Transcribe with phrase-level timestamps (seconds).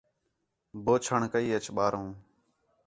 [0.83, 2.07] بوچھݨ کَئی اچ ٻاہروں